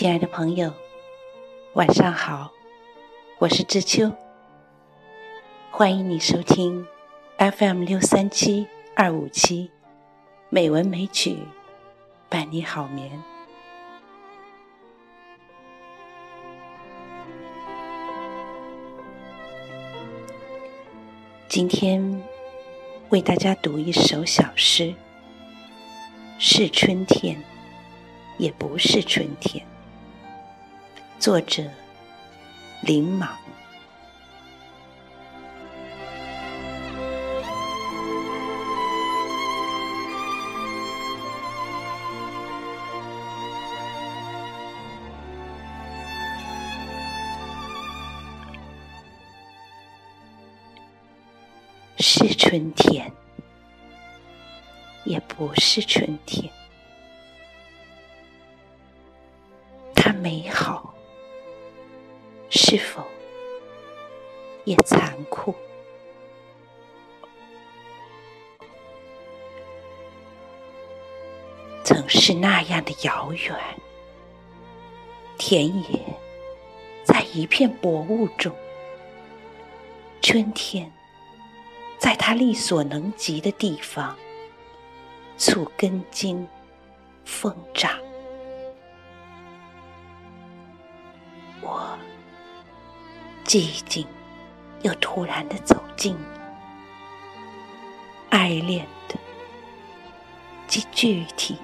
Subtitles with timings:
[0.00, 0.72] 亲爱的朋友，
[1.74, 2.50] 晚上好，
[3.38, 4.10] 我是知秋，
[5.70, 6.86] 欢迎你收听
[7.36, 9.70] FM 六三七二五七
[10.48, 11.36] 美文美曲
[12.30, 13.22] 伴你好眠。
[21.46, 22.22] 今天
[23.10, 24.94] 为大家读一首小诗，
[26.38, 27.36] 是春天，
[28.38, 29.62] 也不是春天。
[31.20, 31.62] 作者：
[32.80, 33.28] 林莽。
[51.98, 53.12] 是春天，
[55.04, 56.50] 也不是春天。
[62.50, 63.04] 是否
[64.64, 65.54] 也残酷？
[71.84, 73.56] 曾是那样的遥远，
[75.38, 76.00] 田野
[77.04, 78.52] 在一片薄雾中，
[80.20, 80.92] 春天
[81.98, 84.16] 在它力所能及的地方
[85.38, 86.46] 促根茎
[87.24, 88.09] 疯长。
[93.50, 94.06] 寂静，
[94.82, 96.24] 又突然的走近你，
[98.30, 99.16] 爱恋的，
[100.68, 101.58] 既具体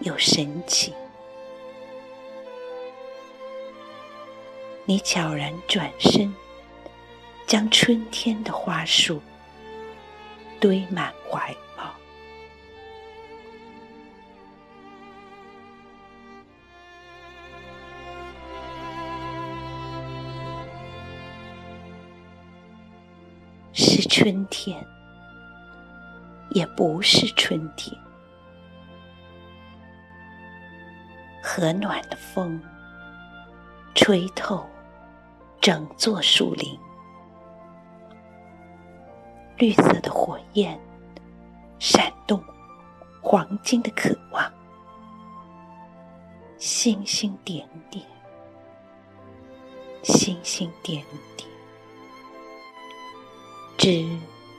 [0.00, 0.92] 又神奇。
[4.84, 6.30] 你悄然转身，
[7.46, 9.22] 将春天的花束
[10.60, 11.56] 堆满怀。
[11.74, 11.84] 抱
[24.18, 24.82] 春天，
[26.48, 27.94] 也不是春天。
[31.42, 32.58] 和暖的风，
[33.94, 34.66] 吹透
[35.60, 36.78] 整座树林，
[39.58, 40.80] 绿色的火焰
[41.78, 42.42] 闪动，
[43.20, 44.50] 黄金的渴望，
[46.56, 48.02] 星星点点，
[50.02, 51.04] 星星点
[51.35, 51.35] 点。
[53.76, 54.04] 织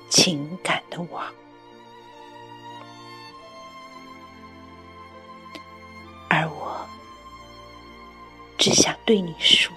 [0.09, 1.33] 情感的网，
[6.29, 6.87] 而我
[8.57, 9.73] 只想对你说：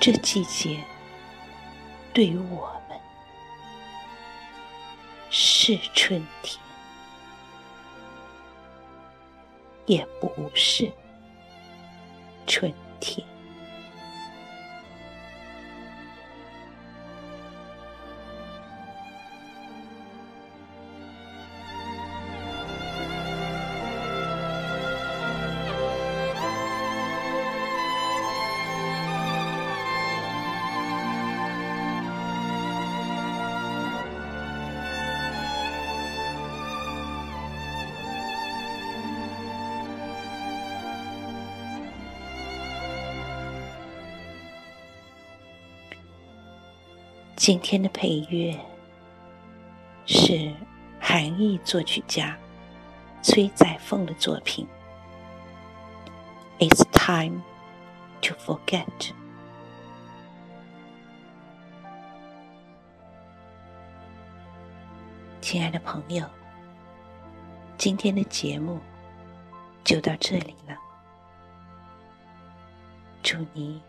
[0.00, 0.78] 这季节
[2.12, 2.98] 对于我们
[5.30, 6.58] 是春天，
[9.86, 10.90] 也不是
[12.46, 13.26] 春天。
[47.46, 48.58] 今天的配乐
[50.06, 50.50] 是
[50.98, 52.34] 韩裔作曲家
[53.20, 54.66] 崔载凤的作品。
[56.58, 57.42] It's time
[58.22, 58.86] to forget。
[65.42, 66.24] 亲爱的朋友，
[67.76, 68.80] 今天的节目
[69.84, 70.78] 就到这里了，
[73.22, 73.82] 祝你。